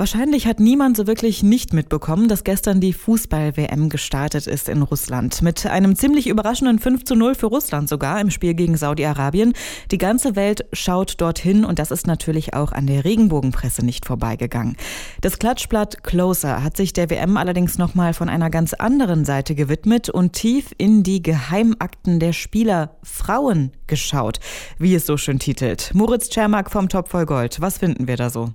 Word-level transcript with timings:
Wahrscheinlich 0.00 0.46
hat 0.46 0.60
niemand 0.60 0.96
so 0.96 1.06
wirklich 1.06 1.42
nicht 1.42 1.74
mitbekommen, 1.74 2.26
dass 2.26 2.42
gestern 2.42 2.80
die 2.80 2.94
Fußball-WM 2.94 3.90
gestartet 3.90 4.46
ist 4.46 4.70
in 4.70 4.80
Russland. 4.80 5.42
Mit 5.42 5.66
einem 5.66 5.94
ziemlich 5.94 6.26
überraschenden 6.26 6.78
5 6.78 7.04
zu 7.04 7.14
0 7.14 7.34
für 7.34 7.48
Russland 7.48 7.86
sogar 7.86 8.18
im 8.18 8.30
Spiel 8.30 8.54
gegen 8.54 8.78
Saudi-Arabien. 8.78 9.52
Die 9.90 9.98
ganze 9.98 10.36
Welt 10.36 10.64
schaut 10.72 11.20
dorthin 11.20 11.66
und 11.66 11.78
das 11.78 11.90
ist 11.90 12.06
natürlich 12.06 12.54
auch 12.54 12.72
an 12.72 12.86
der 12.86 13.04
Regenbogenpresse 13.04 13.84
nicht 13.84 14.06
vorbeigegangen. 14.06 14.78
Das 15.20 15.38
Klatschblatt 15.38 16.02
Closer 16.02 16.64
hat 16.64 16.78
sich 16.78 16.94
der 16.94 17.10
WM 17.10 17.36
allerdings 17.36 17.76
nochmal 17.76 18.14
von 18.14 18.30
einer 18.30 18.48
ganz 18.48 18.72
anderen 18.72 19.26
Seite 19.26 19.54
gewidmet 19.54 20.08
und 20.08 20.32
tief 20.32 20.74
in 20.78 21.02
die 21.02 21.22
Geheimakten 21.22 22.20
der 22.20 22.32
Spieler 22.32 22.96
Frauen 23.02 23.72
geschaut, 23.86 24.40
wie 24.78 24.94
es 24.94 25.04
so 25.04 25.18
schön 25.18 25.38
titelt. 25.38 25.90
Moritz 25.92 26.30
Czermak 26.30 26.70
vom 26.70 26.88
Top 26.88 27.10
voll 27.10 27.26
Gold. 27.26 27.60
Was 27.60 27.76
finden 27.76 28.08
wir 28.08 28.16
da 28.16 28.30
so? 28.30 28.54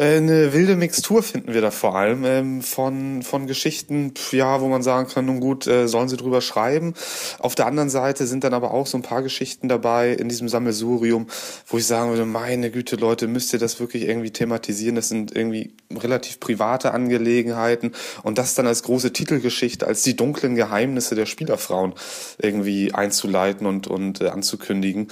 Äh, 0.00 0.16
eine 0.16 0.54
wilde 0.54 0.76
Mixtur 0.76 1.22
finden 1.22 1.52
wir 1.52 1.60
da 1.60 1.70
vor 1.70 1.94
allem 1.94 2.24
ähm, 2.24 2.62
von, 2.62 3.22
von 3.22 3.46
Geschichten, 3.46 4.14
ja, 4.32 4.62
wo 4.62 4.68
man 4.68 4.82
sagen 4.82 5.08
kann, 5.08 5.26
nun 5.26 5.40
gut, 5.40 5.66
äh, 5.66 5.88
sollen 5.88 6.08
sie 6.08 6.16
drüber 6.16 6.40
schreiben. 6.40 6.94
Auf 7.38 7.54
der 7.54 7.66
anderen 7.66 7.90
Seite 7.90 8.26
sind 8.26 8.42
dann 8.42 8.54
aber 8.54 8.72
auch 8.72 8.86
so 8.86 8.96
ein 8.96 9.02
paar 9.02 9.22
Geschichten 9.22 9.68
dabei 9.68 10.12
in 10.12 10.30
diesem 10.30 10.48
Sammelsurium, 10.48 11.26
wo 11.66 11.76
ich 11.76 11.86
sagen 11.86 12.10
würde, 12.10 12.24
meine 12.24 12.70
Güte, 12.70 12.96
Leute, 12.96 13.28
müsst 13.28 13.52
ihr 13.52 13.58
das 13.58 13.78
wirklich 13.78 14.04
irgendwie 14.08 14.30
thematisieren? 14.30 14.96
Das 14.96 15.10
sind 15.10 15.36
irgendwie 15.36 15.74
relativ 15.96 16.40
private 16.40 16.92
Angelegenheiten 16.92 17.92
und 18.22 18.38
das 18.38 18.54
dann 18.54 18.66
als 18.66 18.82
große 18.82 19.12
Titelgeschichte, 19.12 19.86
als 19.86 20.02
die 20.02 20.16
dunklen 20.16 20.54
Geheimnisse 20.54 21.14
der 21.14 21.26
Spielerfrauen 21.26 21.94
irgendwie 22.38 22.94
einzuleiten 22.94 23.66
und, 23.66 23.86
und 23.86 24.20
äh, 24.20 24.28
anzukündigen. 24.28 25.08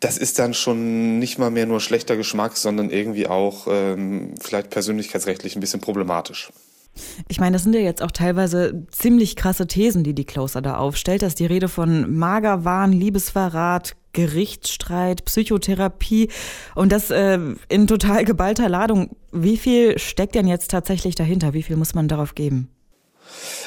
Das 0.00 0.18
ist 0.18 0.38
dann 0.38 0.54
schon 0.54 1.18
nicht 1.18 1.38
mal 1.38 1.50
mehr 1.50 1.66
nur 1.66 1.80
schlechter 1.80 2.16
Geschmack, 2.16 2.56
sondern 2.56 2.90
irgendwie 2.90 3.26
auch 3.26 3.66
ähm, 3.70 4.34
vielleicht 4.40 4.70
persönlichkeitsrechtlich 4.70 5.56
ein 5.56 5.60
bisschen 5.60 5.80
problematisch. 5.80 6.50
Ich 7.28 7.40
meine, 7.40 7.54
das 7.54 7.64
sind 7.64 7.74
ja 7.74 7.80
jetzt 7.80 8.02
auch 8.02 8.10
teilweise 8.10 8.86
ziemlich 8.90 9.36
krasse 9.36 9.66
Thesen, 9.66 10.02
die 10.02 10.14
die 10.14 10.24
Closer 10.24 10.62
da 10.62 10.76
aufstellt. 10.76 11.22
Das 11.22 11.32
ist 11.32 11.40
die 11.40 11.46
Rede 11.46 11.68
von 11.68 12.16
Magerwahn, 12.16 12.92
Liebesverrat, 12.92 13.96
Gerichtsstreit, 14.16 15.26
Psychotherapie 15.26 16.30
und 16.74 16.90
das 16.90 17.10
äh, 17.10 17.38
in 17.68 17.86
total 17.86 18.24
geballter 18.24 18.68
Ladung. 18.68 19.14
Wie 19.30 19.58
viel 19.58 19.98
steckt 19.98 20.34
denn 20.34 20.48
jetzt 20.48 20.70
tatsächlich 20.70 21.14
dahinter? 21.14 21.52
Wie 21.52 21.62
viel 21.62 21.76
muss 21.76 21.94
man 21.94 22.08
darauf 22.08 22.34
geben? 22.34 22.70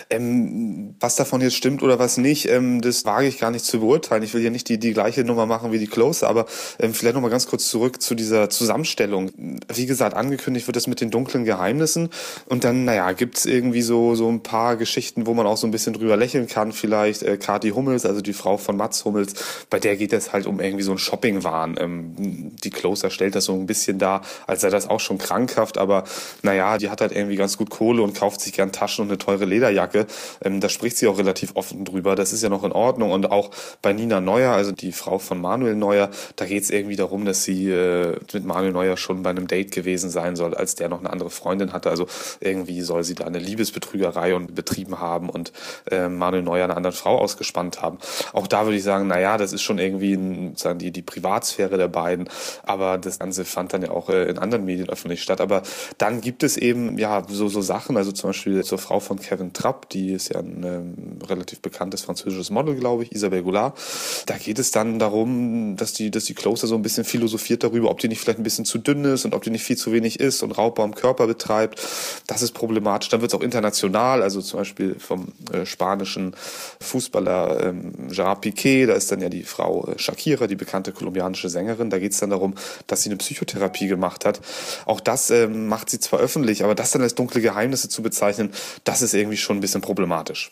Ähm, 0.09 0.95
was 0.99 1.15
davon 1.15 1.41
jetzt 1.41 1.55
stimmt 1.55 1.83
oder 1.83 1.99
was 1.99 2.17
nicht, 2.17 2.47
ähm, 2.49 2.81
das 2.81 3.05
wage 3.05 3.27
ich 3.27 3.39
gar 3.39 3.51
nicht 3.51 3.65
zu 3.65 3.79
beurteilen. 3.79 4.23
Ich 4.23 4.33
will 4.33 4.41
hier 4.41 4.51
nicht 4.51 4.69
die, 4.69 4.77
die 4.77 4.93
gleiche 4.93 5.23
Nummer 5.23 5.45
machen 5.45 5.71
wie 5.71 5.79
die 5.79 5.87
Close, 5.87 6.27
aber 6.27 6.45
ähm, 6.79 6.93
vielleicht 6.93 7.15
nochmal 7.15 7.31
ganz 7.31 7.47
kurz 7.47 7.67
zurück 7.67 8.01
zu 8.01 8.15
dieser 8.15 8.49
Zusammenstellung. 8.49 9.31
Wie 9.73 9.85
gesagt, 9.85 10.15
angekündigt 10.15 10.67
wird 10.67 10.77
es 10.77 10.87
mit 10.87 11.01
den 11.01 11.11
dunklen 11.11 11.45
Geheimnissen 11.45 12.09
und 12.47 12.63
dann, 12.63 12.85
naja, 12.85 13.11
gibt's 13.11 13.45
irgendwie 13.45 13.81
so, 13.81 14.15
so 14.15 14.29
ein 14.29 14.43
paar 14.43 14.77
Geschichten, 14.77 15.25
wo 15.27 15.33
man 15.33 15.47
auch 15.47 15.57
so 15.57 15.67
ein 15.67 15.71
bisschen 15.71 15.93
drüber 15.93 16.17
lächeln 16.17 16.47
kann. 16.47 16.71
Vielleicht 16.71 17.23
äh, 17.23 17.37
Kati 17.37 17.69
Hummels, 17.69 18.05
also 18.05 18.21
die 18.21 18.33
Frau 18.33 18.57
von 18.57 18.77
Mats 18.77 19.05
Hummels, 19.05 19.33
bei 19.69 19.79
der 19.79 19.95
geht 19.97 20.13
es 20.13 20.33
halt 20.33 20.45
um 20.45 20.59
irgendwie 20.59 20.83
so 20.83 20.91
ein 20.91 20.97
Shoppingwahn. 20.97 21.77
Ähm, 21.79 22.55
die 22.63 22.69
Closer 22.69 23.09
stellt 23.09 23.35
das 23.35 23.45
so 23.45 23.53
ein 23.53 23.65
bisschen 23.65 23.99
dar, 23.99 24.21
als 24.47 24.61
sei 24.61 24.69
das 24.69 24.89
auch 24.89 24.99
schon 24.99 25.17
krankhaft, 25.17 25.77
aber 25.77 26.03
naja, 26.41 26.77
die 26.77 26.89
hat 26.89 27.01
halt 27.01 27.11
irgendwie 27.11 27.35
ganz 27.35 27.57
gut 27.57 27.69
Kohle 27.69 28.01
und 28.01 28.15
kauft 28.15 28.41
sich 28.41 28.53
gern 28.53 28.71
Taschen 28.71 29.03
und 29.03 29.09
eine 29.09 29.17
teure 29.17 29.45
Lederjacke. 29.49 30.05
Ähm, 30.43 30.61
da 30.61 30.69
spricht 30.69 30.97
sie 30.97 31.07
auch 31.07 31.17
relativ 31.17 31.51
offen 31.55 31.85
drüber. 31.85 32.15
Das 32.15 32.33
ist 32.33 32.43
ja 32.43 32.49
noch 32.49 32.63
in 32.63 32.71
Ordnung. 32.71 33.11
Und 33.11 33.31
auch 33.31 33.51
bei 33.81 33.93
Nina 33.93 34.21
Neuer, 34.21 34.51
also 34.51 34.71
die 34.71 34.91
Frau 34.91 35.19
von 35.19 35.41
Manuel 35.41 35.75
Neuer, 35.75 36.09
da 36.35 36.45
geht 36.45 36.63
es 36.63 36.69
irgendwie 36.69 36.95
darum, 36.95 37.25
dass 37.25 37.43
sie 37.43 37.69
äh, 37.69 38.15
mit 38.33 38.45
Manuel 38.45 38.71
Neuer 38.71 38.97
schon 38.97 39.23
bei 39.23 39.29
einem 39.29 39.47
Date 39.47 39.71
gewesen 39.71 40.09
sein 40.09 40.35
soll, 40.35 40.53
als 40.53 40.75
der 40.75 40.89
noch 40.89 40.99
eine 40.99 41.09
andere 41.09 41.29
Freundin 41.29 41.73
hatte. 41.73 41.89
Also 41.89 42.07
irgendwie 42.39 42.81
soll 42.81 43.03
sie 43.03 43.15
da 43.15 43.25
eine 43.25 43.39
Liebesbetrügerei 43.39 44.35
und 44.35 44.55
betrieben 44.55 44.99
haben 44.99 45.29
und 45.29 45.51
äh, 45.89 46.07
Manuel 46.07 46.43
Neuer 46.43 46.65
eine 46.65 46.77
andere 46.77 46.93
Frau 46.93 47.17
ausgespannt 47.17 47.81
haben. 47.81 47.97
Auch 48.33 48.47
da 48.47 48.65
würde 48.65 48.77
ich 48.77 48.83
sagen, 48.83 49.07
naja, 49.07 49.37
das 49.37 49.53
ist 49.53 49.61
schon 49.61 49.79
irgendwie 49.79 50.13
ein, 50.13 50.55
sagen 50.55 50.79
die, 50.79 50.91
die 50.91 51.01
Privatsphäre 51.01 51.77
der 51.77 51.87
beiden. 51.87 52.29
Aber 52.63 52.97
das 52.97 53.19
Ganze 53.19 53.45
fand 53.45 53.73
dann 53.73 53.81
ja 53.81 53.91
auch 53.91 54.09
äh, 54.09 54.25
in 54.25 54.37
anderen 54.37 54.65
Medien 54.65 54.89
öffentlich 54.89 55.21
statt. 55.21 55.41
Aber 55.41 55.63
dann 55.97 56.21
gibt 56.21 56.43
es 56.43 56.57
eben 56.57 56.97
ja 56.97 57.23
so, 57.27 57.47
so 57.47 57.61
Sachen, 57.61 57.97
also 57.97 58.11
zum 58.11 58.29
Beispiel 58.29 58.63
zur 58.63 58.77
Frau 58.77 58.99
von 58.99 59.19
Kevin 59.19 59.38
Trapp, 59.53 59.89
die 59.89 60.13
ist 60.13 60.29
ja 60.29 60.39
ein 60.39 60.63
ähm, 60.63 61.19
relativ 61.27 61.61
bekanntes 61.61 62.01
französisches 62.01 62.49
Model, 62.49 62.75
glaube 62.75 63.03
ich, 63.03 63.11
Isabelle 63.11 63.43
Goulart. 63.43 63.77
Da 64.25 64.37
geht 64.37 64.59
es 64.59 64.71
dann 64.71 64.99
darum, 64.99 65.75
dass 65.77 65.93
die, 65.93 66.11
dass 66.11 66.25
die 66.25 66.33
Closer 66.33 66.67
so 66.67 66.75
ein 66.75 66.81
bisschen 66.81 67.03
philosophiert 67.03 67.63
darüber, 67.63 67.89
ob 67.89 67.99
die 67.99 68.07
nicht 68.07 68.21
vielleicht 68.21 68.39
ein 68.39 68.43
bisschen 68.43 68.65
zu 68.65 68.77
dünn 68.77 69.05
ist 69.05 69.25
und 69.25 69.33
ob 69.33 69.43
die 69.43 69.49
nicht 69.49 69.63
viel 69.63 69.77
zu 69.77 69.91
wenig 69.91 70.19
ist 70.19 70.43
und 70.43 70.51
Raubbau 70.51 70.83
am 70.83 70.95
Körper 70.95 71.27
betreibt. 71.27 71.81
Das 72.27 72.41
ist 72.41 72.51
problematisch. 72.51 73.09
Dann 73.09 73.21
wird 73.21 73.31
es 73.31 73.37
auch 73.37 73.43
international, 73.43 74.21
also 74.21 74.41
zum 74.41 74.59
Beispiel 74.59 74.95
vom 74.99 75.29
äh, 75.51 75.65
spanischen 75.65 76.35
Fußballer 76.81 77.63
ähm, 77.63 78.09
Gerard 78.09 78.41
Piquet, 78.41 78.87
da 78.87 78.93
ist 78.93 79.11
dann 79.11 79.21
ja 79.21 79.29
die 79.29 79.43
Frau 79.43 79.87
äh, 79.87 79.99
Shakira, 79.99 80.47
die 80.47 80.55
bekannte 80.55 80.91
kolumbianische 80.91 81.49
Sängerin. 81.49 81.89
Da 81.89 81.99
geht 81.99 82.13
es 82.13 82.19
dann 82.19 82.29
darum, 82.29 82.55
dass 82.87 83.03
sie 83.03 83.09
eine 83.09 83.17
Psychotherapie 83.17 83.87
gemacht 83.87 84.25
hat. 84.25 84.41
Auch 84.85 84.99
das 84.99 85.29
ähm, 85.29 85.67
macht 85.67 85.89
sie 85.89 85.99
zwar 85.99 86.19
öffentlich, 86.19 86.63
aber 86.63 86.75
das 86.75 86.91
dann 86.91 87.01
als 87.01 87.15
dunkle 87.15 87.41
Geheimnisse 87.41 87.89
zu 87.89 88.01
bezeichnen, 88.01 88.51
das 88.83 89.01
ist 89.01 89.13
irgendwie 89.13 89.28
schon 89.37 89.57
ein 89.57 89.61
bisschen 89.61 89.81
problematisch. 89.81 90.51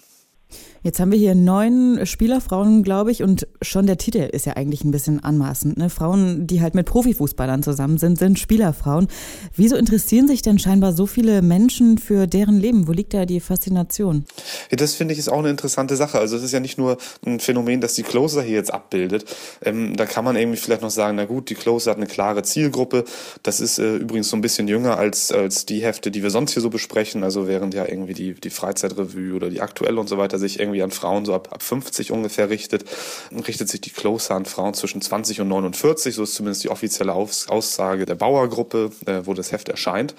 Jetzt 0.87 1.01
haben 1.01 1.11
wir 1.11 1.19
hier 1.19 1.35
neun 1.35 2.05
Spielerfrauen, 2.05 2.81
glaube 2.81 3.11
ich, 3.11 3.21
und 3.21 3.45
schon 3.61 3.87
der 3.87 3.97
Titel 3.97 4.19
ist 4.19 4.45
ja 4.45 4.53
eigentlich 4.53 4.85
ein 4.85 4.91
bisschen 4.91 5.21
anmaßend. 5.21 5.77
Ne? 5.77 5.89
Frauen, 5.89 6.47
die 6.47 6.61
halt 6.61 6.75
mit 6.75 6.85
Profifußballern 6.85 7.61
zusammen 7.61 7.97
sind, 7.97 8.17
sind 8.17 8.39
Spielerfrauen. 8.39 9.09
Wieso 9.53 9.75
interessieren 9.75 10.29
sich 10.29 10.43
denn 10.43 10.59
scheinbar 10.59 10.93
so 10.93 11.05
viele 11.05 11.41
Menschen 11.41 11.97
für 11.97 12.25
deren 12.25 12.57
Leben? 12.57 12.87
Wo 12.87 12.93
liegt 12.93 13.13
da 13.13 13.25
die 13.25 13.41
Faszination? 13.41 14.23
Ja, 14.71 14.77
das 14.77 14.93
finde 14.93 15.11
ich 15.11 15.19
ist 15.19 15.27
auch 15.27 15.39
eine 15.39 15.49
interessante 15.49 15.97
Sache. 15.97 16.19
Also 16.19 16.37
es 16.37 16.43
ist 16.43 16.53
ja 16.53 16.61
nicht 16.61 16.77
nur 16.77 16.95
ein 17.25 17.41
Phänomen, 17.41 17.81
das 17.81 17.95
die 17.95 18.03
Closer 18.03 18.41
hier 18.41 18.55
jetzt 18.55 18.73
abbildet. 18.73 19.25
Ähm, 19.65 19.97
da 19.97 20.05
kann 20.05 20.23
man 20.23 20.37
irgendwie 20.37 20.57
vielleicht 20.57 20.83
noch 20.83 20.89
sagen, 20.89 21.17
na 21.17 21.25
gut, 21.25 21.49
die 21.49 21.55
Closer 21.55 21.91
hat 21.91 21.97
eine 21.97 22.07
klare 22.07 22.43
Zielgruppe. 22.43 23.03
Das 23.43 23.59
ist 23.59 23.77
äh, 23.77 23.97
übrigens 23.97 24.29
so 24.29 24.37
ein 24.37 24.41
bisschen 24.41 24.69
jünger 24.69 24.97
als, 24.97 25.33
als 25.33 25.65
die 25.65 25.83
Hefte, 25.83 26.11
die 26.11 26.23
wir 26.23 26.29
sonst 26.29 26.53
hier 26.53 26.61
so 26.61 26.69
besprechen. 26.69 27.25
Also 27.25 27.45
während 27.45 27.73
ja 27.73 27.85
irgendwie 27.85 28.13
die, 28.13 28.35
die 28.35 28.49
Freizeitrevue 28.49 29.35
oder 29.35 29.49
die 29.49 29.59
aktuelle 29.59 29.99
und 29.99 30.07
so 30.07 30.17
weiter 30.17 30.39
sich 30.39 30.61
irgendwie 30.61 30.76
an 30.81 30.91
Frauen 30.91 31.25
so 31.25 31.33
ab, 31.33 31.49
ab 31.51 31.63
50 31.63 32.11
ungefähr 32.11 32.49
richtet, 32.49 32.85
richtet 33.47 33.69
sich 33.69 33.81
die 33.81 33.89
Closer 33.89 34.35
an 34.35 34.45
Frauen 34.45 34.73
zwischen 34.73 35.01
20 35.01 35.41
und 35.41 35.47
49. 35.47 36.15
So 36.15 36.23
ist 36.23 36.35
zumindest 36.35 36.63
die 36.63 36.69
offizielle 36.69 37.13
Aus 37.13 37.47
Aussage 37.49 38.05
der 38.05 38.15
Bauergruppe, 38.15 38.91
äh, 39.05 39.21
wo 39.25 39.33
das 39.33 39.51
Heft 39.51 39.69
erscheint. 39.69 40.16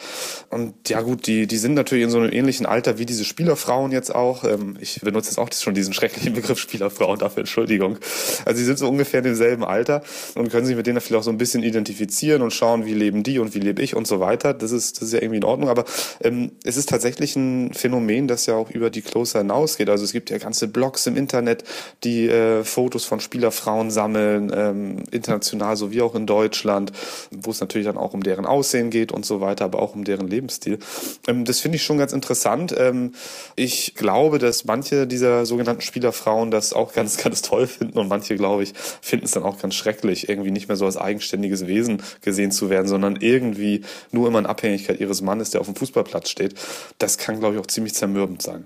Und 0.51 0.89
ja 0.89 1.01
gut, 1.03 1.27
die, 1.27 1.47
die 1.47 1.59
sind 1.59 1.75
natürlich 1.75 2.05
in 2.05 2.11
so 2.11 2.19
einem 2.19 2.33
ähnlichen 2.33 2.67
Alter 2.67 2.99
wie 2.99 3.07
diese 3.07 3.25
Spielerfrauen 3.25 3.93
jetzt 3.93 4.15
auch. 4.15 4.45
Ähm, 4.45 4.77
ich 4.81 5.01
benutze 5.01 5.31
jetzt 5.31 5.39
auch 5.39 5.49
schon 5.53 5.75
diesen 5.75 5.93
schrecklichen 5.93 6.35
Begriff 6.35 6.59
Spielerfrauen, 6.59 7.19
dafür 7.19 7.41
Entschuldigung. 7.41 7.99
Also 8.45 8.59
sie 8.59 8.65
sind 8.65 8.79
so 8.79 8.89
ungefähr 8.89 9.19
in 9.19 9.25
demselben 9.25 9.65
Alter 9.65 10.03
und 10.35 10.51
können 10.51 10.67
sich 10.67 10.77
mit 10.77 10.87
denen 10.87 11.01
vielleicht 11.01 11.21
auch 11.21 11.25
so 11.25 11.31
ein 11.31 11.39
bisschen 11.39 11.63
identifizieren 11.63 12.43
und 12.43 12.53
schauen, 12.53 12.87
wie 12.87 12.95
leben 12.95 13.23
die 13.23 13.39
und 13.39 13.55
wie 13.55 13.61
lebe 13.61 13.83
ich 13.83 13.95
und 13.95 14.07
so 14.07 14.21
weiter. 14.21 14.55
Das 14.55 14.73
ist, 14.73 14.97
das 14.97 15.09
ist 15.09 15.15
ja 15.15 15.21
irgendwie 15.21 15.39
in 15.39 15.45
Ordnung. 15.45 15.69
Aber 15.69 15.85
ähm, 16.23 16.53
es 16.65 16.77
ist 16.77 16.89
tatsächlich 16.89 17.37
ein 17.37 17.73
Phänomen, 17.75 18.29
das 18.29 18.47
ja 18.47 18.55
auch 18.55 18.71
über 18.71 18.91
die 18.91 19.03
Closer 19.03 19.41
hinausgeht. 19.41 19.89
Also 19.89 20.05
es 20.05 20.13
gibt 20.13 20.31
ja 20.31 20.39
ganze 20.49 20.67
Blogs 20.67 21.07
im 21.07 21.15
Internet, 21.15 21.63
die 22.05 22.27
äh, 22.27 22.65
Fotos 22.65 23.05
von 23.05 23.21
Spielerfrauen 23.21 23.91
sammeln, 23.91 24.51
ähm, 24.55 25.03
international 25.11 25.77
sowie 25.77 26.01
auch 26.01 26.15
in 26.15 26.25
Deutschland, 26.25 26.91
wo 27.31 27.51
es 27.51 27.61
natürlich 27.61 27.87
dann 27.87 27.99
auch 27.99 28.15
um 28.15 28.23
deren 28.23 28.47
Aussehen 28.47 28.89
geht 28.89 29.13
und 29.13 29.27
so 29.27 29.43
weiter, 29.43 29.67
aber 29.67 29.83
auch 29.83 29.95
um 29.95 30.05
deren 30.05 30.27
Lebensstil. 30.27 30.79
Ähm, 31.27 31.45
das 31.45 31.61
finde 31.61 31.77
ich 31.77 31.83
schon 31.83 31.99
ganz 31.99 32.15
interessant. 32.15 32.75
Ähm, 32.79 33.13
ich 33.57 33.95
glaube, 33.95 34.39
dass 34.39 34.65
manche 34.65 35.07
dieser 35.07 35.45
sogenannten 35.45 35.83
Spielerfrauen 35.83 36.51
das 36.51 36.73
auch 36.73 36.95
ganz, 36.95 37.17
ganz 37.23 37.43
toll 37.43 37.67
finden 37.67 37.99
und 37.99 38.09
manche, 38.09 38.35
glaube 38.37 38.63
ich, 38.63 38.73
finden 39.03 39.27
es 39.27 39.33
dann 39.33 39.43
auch 39.43 39.59
ganz 39.59 39.75
schrecklich, 39.75 40.31
irgendwie 40.31 40.51
nicht 40.51 40.69
mehr 40.69 40.79
so 40.79 40.87
als 40.87 40.97
eigenständiges 40.97 41.67
Wesen 41.67 42.03
gesehen 42.23 42.53
zu 42.53 42.71
werden, 42.71 42.89
sondern 42.89 43.17
irgendwie 43.17 43.83
nur 44.13 44.29
immer 44.29 44.39
in 44.39 44.47
Abhängigkeit 44.47 44.99
ihres 44.99 45.21
Mannes, 45.21 45.51
der 45.51 45.61
auf 45.61 45.67
dem 45.67 45.77
Fußballplatz 45.77 46.31
steht. 46.31 46.55
Das 46.97 47.19
kann, 47.19 47.39
glaube 47.39 47.57
ich, 47.57 47.61
auch 47.61 47.67
ziemlich 47.67 47.93
zermürbend 47.93 48.41
sein. 48.41 48.65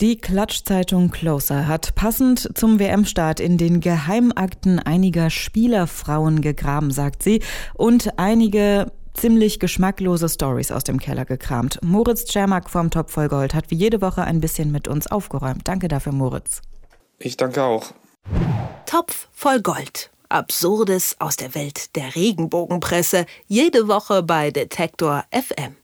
Die 0.00 0.18
Klatschzeitung 0.18 1.12
Closer 1.12 1.68
hat 1.68 1.94
passend 1.94 2.50
zum 2.58 2.80
WM-Start 2.80 3.38
in 3.38 3.58
den 3.58 3.78
Geheimakten 3.78 4.80
einiger 4.80 5.30
Spielerfrauen 5.30 6.40
gegraben, 6.40 6.90
sagt 6.90 7.22
sie, 7.22 7.40
und 7.74 8.18
einige 8.18 8.90
ziemlich 9.14 9.60
geschmacklose 9.60 10.28
Stories 10.28 10.72
aus 10.72 10.82
dem 10.82 10.98
Keller 10.98 11.24
gekramt. 11.24 11.78
Moritz 11.80 12.24
Czermak 12.24 12.68
vom 12.68 12.90
Top 12.90 13.08
voll 13.08 13.28
Gold 13.28 13.54
hat 13.54 13.70
wie 13.70 13.76
jede 13.76 14.00
Woche 14.00 14.24
ein 14.24 14.40
bisschen 14.40 14.72
mit 14.72 14.88
uns 14.88 15.06
aufgeräumt. 15.06 15.68
Danke 15.68 15.86
dafür, 15.86 16.12
Moritz. 16.12 16.60
Ich 17.20 17.36
danke 17.36 17.62
auch. 17.62 17.92
Topf 18.86 19.28
voll 19.30 19.62
Gold. 19.62 20.10
Absurdes 20.28 21.14
aus 21.20 21.36
der 21.36 21.54
Welt 21.54 21.94
der 21.94 22.16
Regenbogenpresse. 22.16 23.26
Jede 23.46 23.86
Woche 23.86 24.24
bei 24.24 24.50
Detektor 24.50 25.24
FM. 25.30 25.72